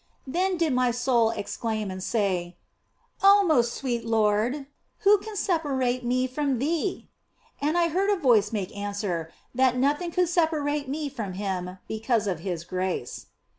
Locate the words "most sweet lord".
3.43-4.65